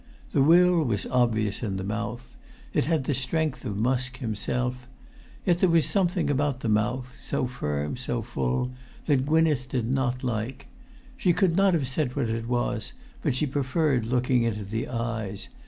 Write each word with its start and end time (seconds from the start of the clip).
The 0.31 0.41
will 0.41 0.81
was 0.83 1.05
obvious 1.05 1.61
in 1.61 1.77
the 1.77 1.83
mouth. 1.83 2.35
It 2.73 2.85
had 2.85 3.03
the 3.03 3.13
strength 3.13 3.63
of 3.65 3.77
Musk 3.77 4.17
himself. 4.17 4.87
Yet 5.45 5.59
there 5.59 5.69
was 5.69 5.85
something 5.85 6.27
about 6.27 6.61
the 6.61 6.69
mouth—so 6.69 7.45
firm—so 7.45 8.23
full—that 8.23 9.27
Gwynneth 9.27 9.69
did 9.69 9.87
not 9.87 10.23
like. 10.23 10.65
She 11.17 11.33
could 11.33 11.55
not 11.55 11.75
have 11.75 11.87
said 11.87 12.15
what 12.15 12.29
it 12.29 12.47
was, 12.47 12.93
but 13.21 13.35
she 13.35 13.45
preferred 13.45 14.07
looking 14.07 14.41
into 14.41 14.65
the 14.65 14.87
eyes. 14.87 15.49